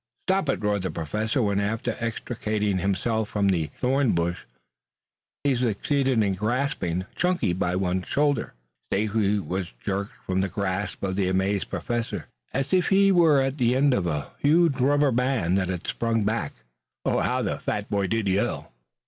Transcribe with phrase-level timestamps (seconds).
[0.25, 4.45] "Stop it!" roared the Professor, when, after extricating himself from the thorn bush,
[5.43, 8.55] he succeeded in grasping Chunky by one shoulder.
[8.89, 13.59] Stacy was jerked from the grasp of the amazed Professor as if he were at
[13.59, 16.53] one end of a huge rubber band that had sprung back.
[17.05, 18.71] How the fat boy did yell!